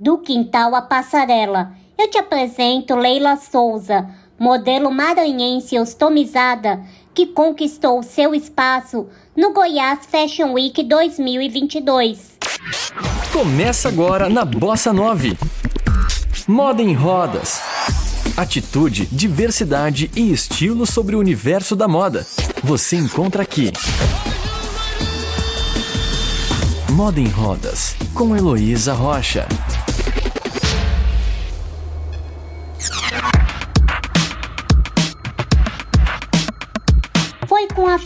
[0.00, 6.82] Do quintal à passarela, eu te apresento Leila Souza, modelo maranhense ostomizada
[7.14, 9.06] que conquistou seu espaço
[9.36, 12.38] no Goiás Fashion Week 2022.
[13.32, 15.38] Começa agora na Bossa 9.
[16.48, 17.62] Moda em rodas.
[18.36, 22.26] Atitude, diversidade e estilo sobre o universo da moda.
[22.64, 23.70] Você encontra aqui.
[26.90, 29.48] Moda em Rodas, com Heloísa Rocha.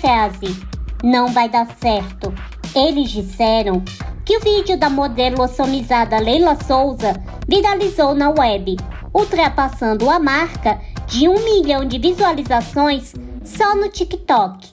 [0.00, 0.56] Frase:
[1.02, 2.32] Não vai dar certo.
[2.74, 3.82] Eles disseram
[4.24, 7.14] que o vídeo da modelo ossomizada Leila Souza
[7.46, 8.76] viralizou na web,
[9.14, 14.68] ultrapassando a marca de um milhão de visualizações só no TikTok.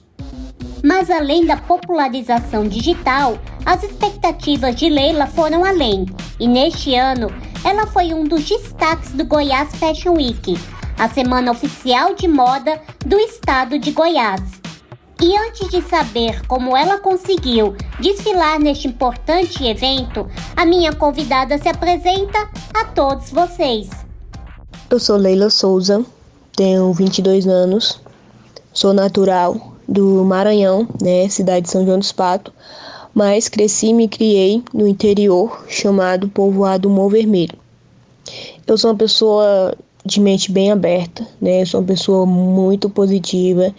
[0.84, 6.06] Mas além da popularização digital, as expectativas de Leila foram além,
[6.38, 7.28] e neste ano
[7.64, 10.56] ela foi um dos destaques do Goiás Fashion Week,
[10.98, 14.42] a semana oficial de moda do estado de Goiás.
[15.20, 21.68] E antes de saber como ela conseguiu desfilar neste importante evento, a minha convidada se
[21.68, 23.88] apresenta a todos vocês.
[24.90, 26.04] Eu sou Leila Souza,
[26.54, 27.98] tenho 22 anos,
[28.74, 32.52] sou natural do Maranhão, né, cidade de São João dos Patos,
[33.14, 37.58] mas cresci e me criei no interior, chamado povoado Morro Vermelho.
[38.66, 39.74] Eu sou uma pessoa
[40.06, 41.62] de mente bem aberta, né?
[41.62, 43.74] Eu sou uma pessoa muito positiva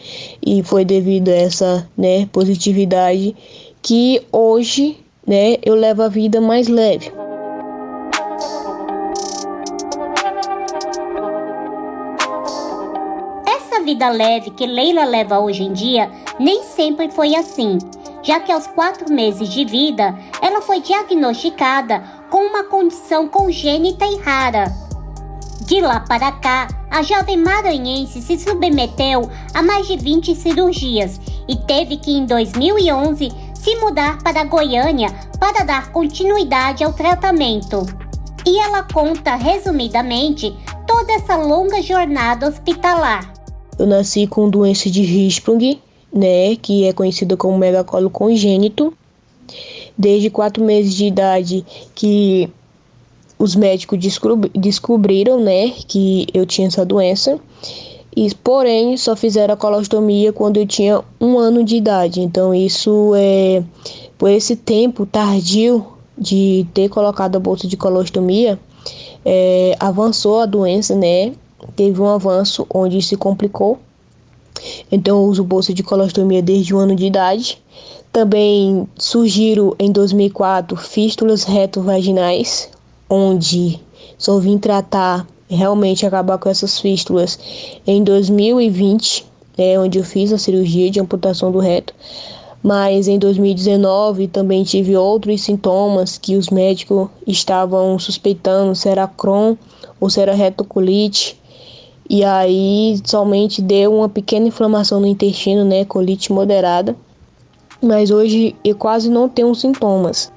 [0.45, 3.35] e foi devido a essa, né, positividade
[3.81, 7.11] que hoje, né, eu levo a vida mais leve.
[13.47, 17.77] Essa vida leve que Leila leva hoje em dia nem sempre foi assim,
[18.21, 24.17] já que aos quatro meses de vida ela foi diagnosticada com uma condição congênita e
[24.17, 24.86] rara
[25.67, 31.57] de lá para cá, a jovem maranhense se submeteu a mais de 20 cirurgias e
[31.57, 37.85] teve que, em 2011, se mudar para Goiânia para dar continuidade ao tratamento.
[38.45, 40.55] E ela conta resumidamente
[40.87, 43.33] toda essa longa jornada hospitalar.
[43.77, 45.81] Eu nasci com doença de Hirschsprung,
[46.13, 48.93] né, que é conhecida como megacolo congênito.
[49.97, 52.49] Desde quatro meses de idade que
[53.39, 53.99] os médicos
[54.55, 57.39] descobriram, né, que eu tinha essa doença.
[58.15, 62.19] E, porém, só fizeram a colostomia quando eu tinha um ano de idade.
[62.19, 63.63] Então, isso é
[64.17, 65.85] por esse tempo tardio
[66.17, 68.59] de ter colocado a bolsa de colostomia,
[69.23, 71.33] é, avançou a doença, né?
[71.75, 73.77] Teve um avanço onde se complicou.
[74.91, 77.61] Então, eu uso bolsa de colostomia desde o ano de idade.
[78.11, 82.69] Também surgiram em 2004 fístulas reto-vaginais,
[83.09, 83.79] onde
[84.17, 87.39] só vim tratar realmente acabar com essas fístulas
[87.85, 89.25] em 2020,
[89.57, 91.93] né, onde eu fiz a cirurgia de amputação do reto.
[92.61, 99.55] Mas em 2019 também tive outros sintomas que os médicos estavam suspeitando se era Crohn
[99.99, 101.39] ou se era retocolite.
[102.09, 106.95] E aí somente deu uma pequena inflamação no intestino, né, colite moderada.
[107.81, 110.31] Mas hoje eu quase não tenho sintomas.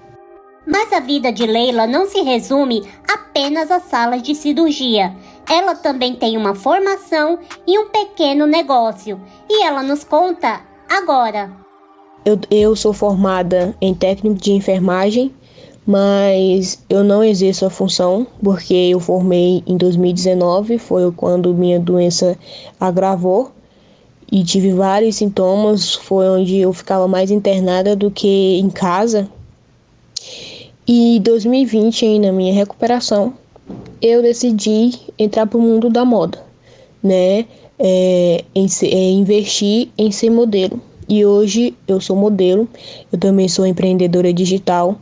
[0.70, 5.12] Mas a vida de Leila não se resume apenas às salas de cirurgia.
[5.50, 9.20] Ela também tem uma formação e um pequeno negócio.
[9.48, 11.50] E ela nos conta agora.
[12.25, 15.34] Eu, eu sou formada em técnico de enfermagem,
[15.84, 22.38] mas eu não exerço a função porque eu formei em 2019, foi quando minha doença
[22.78, 23.50] agravou
[24.31, 29.28] e tive vários sintomas, foi onde eu ficava mais internada do que em casa
[30.92, 33.32] e 2020, aí na minha recuperação,
[34.02, 36.42] eu decidi entrar para o mundo da moda,
[37.00, 37.46] né?
[37.78, 40.80] É, em, é, investir em ser modelo.
[41.08, 42.68] E hoje eu sou modelo,
[43.12, 44.96] eu também sou empreendedora digital.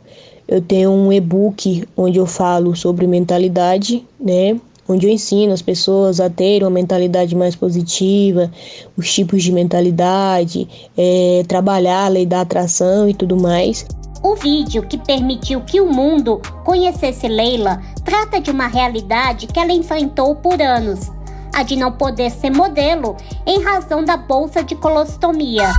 [0.47, 4.61] Eu tenho um e-book onde eu falo sobre mentalidade, né?
[4.87, 8.51] Onde eu ensino as pessoas a terem uma mentalidade mais positiva,
[8.95, 13.87] os tipos de mentalidade, é, trabalhar a lei da atração e tudo mais.
[14.21, 19.71] O vídeo que permitiu que o mundo conhecesse Leila trata de uma realidade que ela
[19.71, 21.09] enfrentou por anos,
[21.55, 25.71] a de não poder ser modelo em razão da bolsa de colostomia.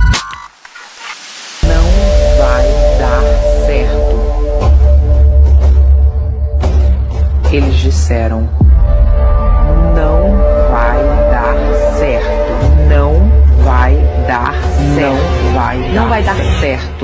[1.63, 1.83] Não
[2.39, 2.65] vai
[2.99, 3.21] dar
[3.67, 4.21] certo.
[7.53, 8.49] Eles disseram: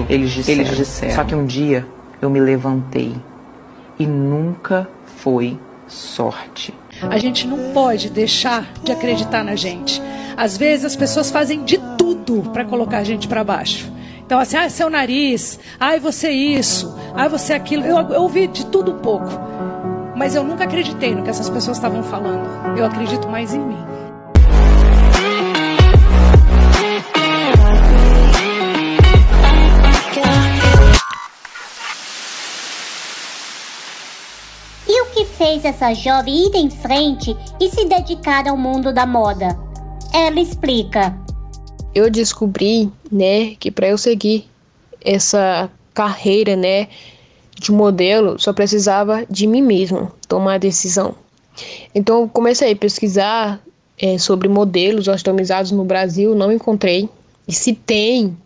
[0.10, 0.62] Eles disseram.
[0.62, 1.16] Eles disseram.
[1.16, 1.86] Só que um dia
[2.22, 3.16] eu me levantei
[4.00, 5.58] e nunca foi
[5.88, 6.74] sorte.
[7.02, 10.02] A gente não pode deixar de acreditar na gente.
[10.36, 13.92] Às vezes as pessoas fazem de tudo para colocar a gente para baixo.
[14.26, 17.86] Então, assim, ah, seu nariz, ai, você isso, ai, você aquilo.
[17.86, 19.30] Eu, eu ouvi de tudo um pouco.
[20.16, 22.46] Mas eu nunca acreditei no que essas pessoas estavam falando.
[22.78, 23.78] Eu acredito mais em mim.
[35.58, 39.58] Fez essa jovem ir em frente e se dedicar ao mundo da moda?
[40.14, 41.18] Ela explica.
[41.96, 44.46] Eu descobri, né, que para eu seguir
[45.04, 46.88] essa carreira, né,
[47.56, 51.16] de modelo, só precisava de mim mesmo tomar a decisão.
[51.96, 53.60] Então comecei a pesquisar
[54.00, 57.10] é, sobre modelos customizados no Brasil, não encontrei.
[57.48, 58.38] E se tem,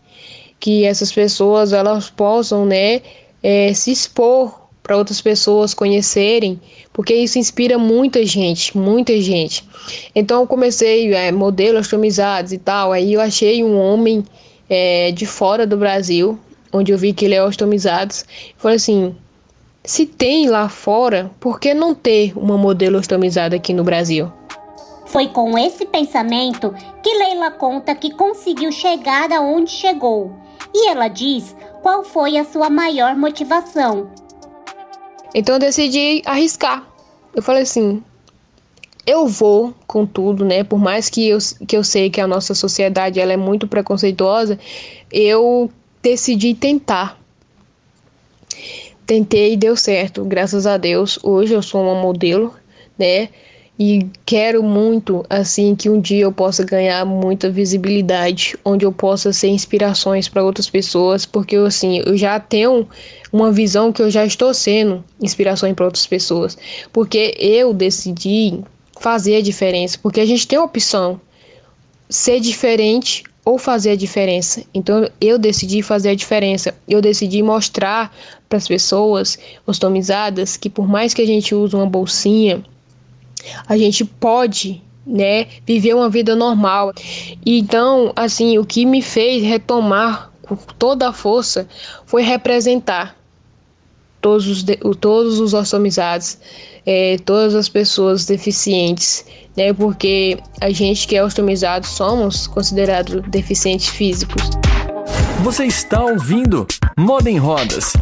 [0.60, 3.02] que essas pessoas elas possam, né,
[3.44, 4.61] é, se expor
[4.92, 6.60] para outras pessoas conhecerem,
[6.92, 9.66] porque isso inspira muita gente, muita gente.
[10.14, 14.22] Então eu comecei é, modelos customizados e tal, aí eu achei um homem
[14.70, 16.38] é, de fora do Brasil,
[16.74, 18.14] onde eu vi que ele é customizado,
[18.58, 19.16] falei assim,
[19.82, 24.30] se tem lá fora, por que não ter uma modelo customizada aqui no Brasil?
[25.06, 30.36] Foi com esse pensamento que Leila conta que conseguiu chegar aonde chegou.
[30.74, 34.10] E ela diz qual foi a sua maior motivação.
[35.34, 36.88] Então eu decidi arriscar.
[37.34, 38.04] Eu falei assim,
[39.06, 40.64] eu vou com tudo, né?
[40.64, 41.38] Por mais que eu,
[41.68, 44.60] que eu sei que a nossa sociedade ela é muito preconceituosa,
[45.12, 47.20] eu decidi tentar.
[49.06, 51.20] Tentei e deu certo, graças a Deus.
[51.24, 52.54] Hoje eu sou uma modelo,
[52.98, 53.30] né?
[53.84, 59.34] E quero muito, assim, que um dia eu possa ganhar muita visibilidade, onde eu possa
[59.34, 62.88] ser inspirações para outras pessoas, porque assim, eu já tenho
[63.34, 66.56] uma visão que eu já estou sendo inspiração para outras pessoas,
[66.94, 68.60] porque eu decidi
[69.00, 71.20] fazer a diferença, porque a gente tem a opção
[72.08, 74.64] ser diferente ou fazer a diferença.
[74.76, 76.76] Então eu decidi fazer a diferença.
[76.88, 78.16] Eu decidi mostrar
[78.48, 82.64] para as pessoas customizadas que por mais que a gente use uma bolsinha,
[83.68, 86.94] a gente pode, né, viver uma vida normal.
[87.46, 91.68] Então, assim, o que me fez retomar com toda a força
[92.06, 93.16] foi representar
[94.22, 94.66] todos os,
[95.00, 96.38] todos os customizados,
[96.86, 99.26] é, todas as pessoas deficientes,
[99.58, 99.74] né?
[99.74, 104.44] Porque a gente que é customizado somos considerados deficientes físicos.
[105.44, 106.68] Você está ouvindo
[106.98, 107.94] Moda em Rodas.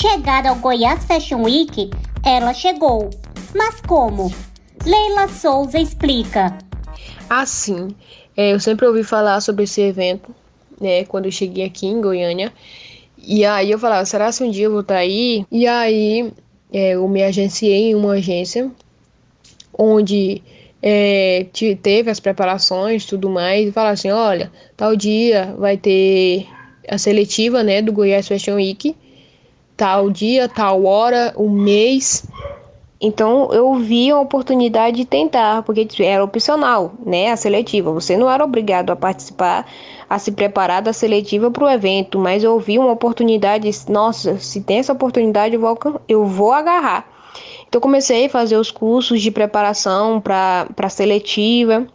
[0.00, 1.90] Chegar ao Goiás Fashion Week,
[2.24, 3.10] ela chegou.
[3.52, 4.32] Mas como?
[4.86, 6.56] Leila Souza explica.
[7.28, 7.88] Assim,
[8.36, 10.32] é, eu sempre ouvi falar sobre esse evento,
[10.80, 11.04] né?
[11.04, 12.52] Quando eu cheguei aqui em Goiânia.
[13.20, 15.44] E aí eu falava, será que um dia eu vou estar aí?
[15.50, 16.32] E aí
[16.72, 18.70] é, eu me agenciei em uma agência
[19.76, 20.40] onde
[20.80, 21.44] é,
[21.82, 26.46] teve as preparações tudo mais, e falar assim, olha, tal dia vai ter
[26.88, 28.94] a seletiva né, do Goiás Fashion Week,
[29.78, 32.26] tal dia, tal hora, o um mês.
[33.00, 37.30] Então eu vi a oportunidade de tentar, porque era opcional, né?
[37.30, 37.92] A seletiva.
[37.92, 39.66] Você não era obrigado a participar,
[40.10, 44.60] a se preparar da seletiva para o evento, mas eu vi uma oportunidade, nossa, se
[44.60, 47.06] tem essa oportunidade, eu vou, eu vou agarrar.
[47.68, 51.86] Então comecei a fazer os cursos de preparação para a seletiva,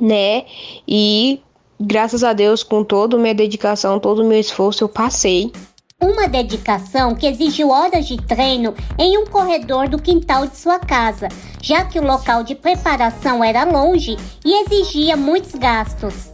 [0.00, 0.44] né?
[0.88, 1.42] E
[1.78, 5.52] graças a Deus, com toda a minha dedicação, todo o meu esforço, eu passei.
[6.02, 11.28] Uma dedicação que exigiu horas de treino em um corredor do quintal de sua casa,
[11.60, 16.30] já que o local de preparação era longe e exigia muitos gastos.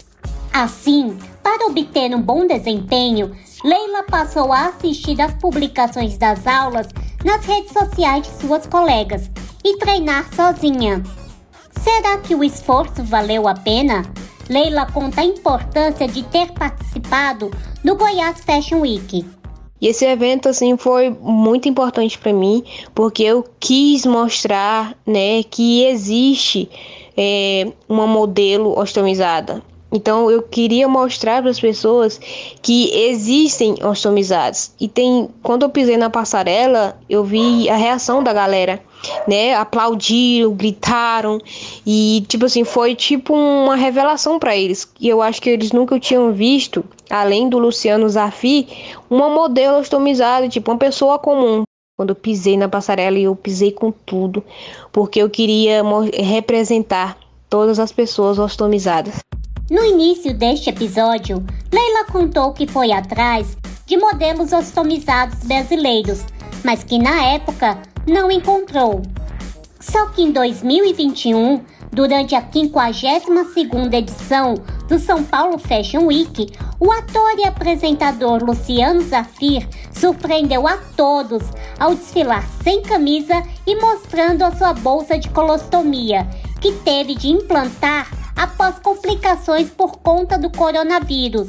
[0.52, 6.86] Assim, para obter um bom desempenho, Leila passou a assistir às publicações das aulas
[7.24, 9.28] nas redes sociais de suas colegas
[9.64, 11.02] e treinar sozinha.
[11.82, 14.04] Será que o esforço valeu a pena?
[14.48, 17.50] Leila conta a importância de ter participado
[17.82, 19.26] do Goiás Fashion Week.
[19.80, 22.64] E esse evento assim foi muito importante para mim,
[22.94, 26.68] porque eu quis mostrar, né, que existe
[27.16, 29.62] é, uma modelo customizada.
[29.92, 32.20] Então eu queria mostrar para as pessoas
[32.60, 34.72] que existem customizados.
[34.80, 38.82] E tem, quando eu pisei na passarela, eu vi a reação da galera,
[39.28, 39.54] né?
[39.54, 41.38] Aplaudiram, gritaram
[41.86, 44.90] e tipo assim, foi tipo uma revelação para eles.
[45.00, 48.68] E eu acho que eles nunca tinham visto, além do Luciano Zafi,
[49.08, 51.62] uma modelo customizada, tipo uma pessoa comum.
[51.96, 54.44] Quando eu pisei na passarela, eu pisei com tudo,
[54.92, 57.16] porque eu queria representar
[57.48, 59.14] todas as pessoas customizadas.
[59.68, 66.24] No início deste episódio, Leila contou que foi atrás de modelos ostomizados brasileiros,
[66.62, 69.02] mas que na época não encontrou.
[69.80, 74.54] Só que em 2021, durante a 52ª edição
[74.86, 76.46] do São Paulo Fashion Week,
[76.78, 81.42] o ator e apresentador Luciano Zafir surpreendeu a todos
[81.76, 86.24] ao desfilar sem camisa e mostrando a sua bolsa de colostomia,
[86.60, 91.48] que teve de implantar após complicações por conta do coronavírus.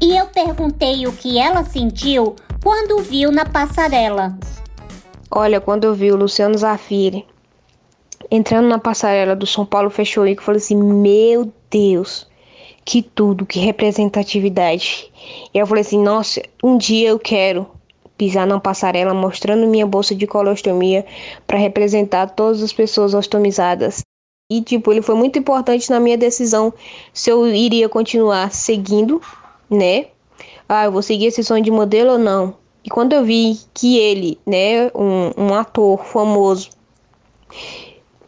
[0.00, 4.36] E eu perguntei o que ela sentiu quando viu na passarela.
[5.30, 7.24] Olha, quando eu vi o Luciano Zafir
[8.30, 12.26] entrando na passarela do São Paulo Fashion Week, eu falei assim: Meu Deus,
[12.84, 15.10] que tudo, que representatividade.
[15.52, 17.66] E eu falei assim: Nossa, um dia eu quero
[18.16, 21.06] pisar na passarela mostrando minha bolsa de colostomia
[21.46, 24.02] para representar todas as pessoas ostomizadas.
[24.50, 26.74] E tipo, ele foi muito importante na minha decisão
[27.12, 29.22] se eu iria continuar seguindo,
[29.70, 30.06] né?
[30.68, 32.56] Ah, eu vou seguir esse sonho de modelo ou não.
[32.84, 36.70] E quando eu vi que ele, né, um, um ator famoso,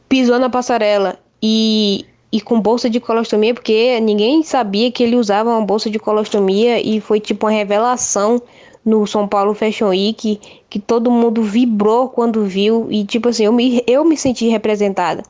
[0.09, 5.50] pisou na passarela e, e com bolsa de colostomia, porque ninguém sabia que ele usava
[5.50, 8.41] uma bolsa de colostomia e foi tipo uma revelação
[8.85, 13.53] no São Paulo Fashion Week que todo mundo vibrou quando viu e tipo assim, eu
[13.53, 15.23] me, eu me senti representada,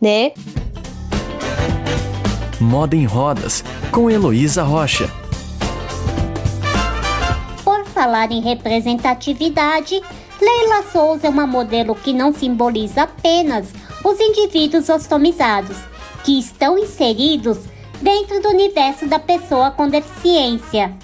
[0.00, 0.32] né?
[2.60, 5.10] Moda em Rodas, com Heloísa Rocha.
[7.64, 10.00] Por falar em representatividade,
[10.40, 13.72] Leila Souza é uma modelo que não simboliza apenas
[14.04, 15.76] os indivíduos ostomizados,
[16.24, 17.58] que estão inseridos
[18.00, 20.94] dentro do universo da pessoa com deficiência.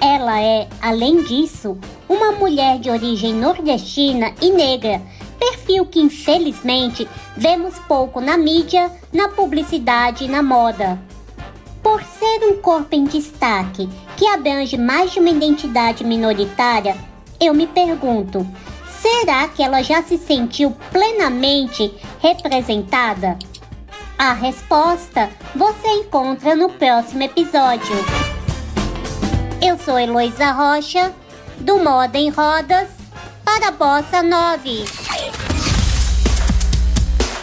[0.00, 1.76] Ela é, além disso,
[2.08, 5.02] uma mulher de origem nordestina e negra,
[5.38, 10.98] perfil que infelizmente vemos pouco na mídia, na publicidade e na moda.
[11.82, 16.96] Por ser um corpo em destaque que abrange mais de uma identidade minoritária,
[17.38, 18.46] eu me pergunto:
[19.00, 23.38] será que ela já se sentiu plenamente representada?
[24.16, 28.29] A resposta você encontra no próximo episódio.
[29.62, 31.12] Eu sou Heloísa Rocha,
[31.58, 32.88] do Moda em Rodas,
[33.44, 34.86] para a Bossa 9.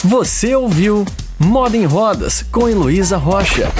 [0.03, 1.05] Você ouviu
[1.37, 3.71] Moda em Rodas com Heloísa Rocha.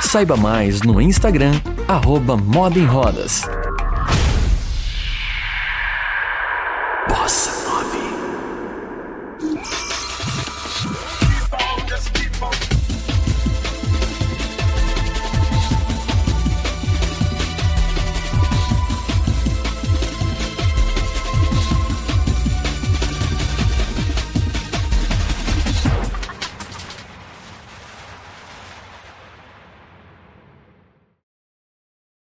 [0.00, 3.42] Saiba mais no Instagram, arroba Moda em Rodas.